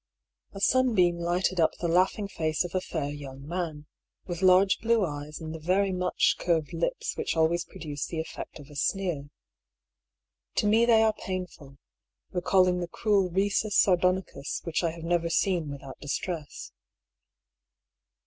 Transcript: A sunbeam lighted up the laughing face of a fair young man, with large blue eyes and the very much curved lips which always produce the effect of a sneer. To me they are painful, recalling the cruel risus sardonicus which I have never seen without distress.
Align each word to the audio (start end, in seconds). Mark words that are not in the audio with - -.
A 0.53 0.59
sunbeam 0.59 1.19
lighted 1.19 1.59
up 1.59 1.73
the 1.75 1.87
laughing 1.87 2.27
face 2.27 2.63
of 2.63 2.73
a 2.73 2.81
fair 2.81 3.11
young 3.11 3.47
man, 3.47 3.85
with 4.25 4.41
large 4.41 4.79
blue 4.79 5.05
eyes 5.05 5.39
and 5.39 5.53
the 5.53 5.59
very 5.59 5.91
much 5.91 6.37
curved 6.39 6.73
lips 6.73 7.15
which 7.17 7.37
always 7.37 7.65
produce 7.65 8.07
the 8.07 8.19
effect 8.19 8.57
of 8.59 8.71
a 8.71 8.75
sneer. 8.75 9.29
To 10.55 10.65
me 10.65 10.85
they 10.87 11.03
are 11.03 11.13
painful, 11.13 11.77
recalling 12.31 12.79
the 12.79 12.87
cruel 12.87 13.29
risus 13.29 13.75
sardonicus 13.75 14.61
which 14.63 14.83
I 14.83 14.89
have 14.89 15.03
never 15.03 15.29
seen 15.29 15.69
without 15.69 15.99
distress. 15.99 16.71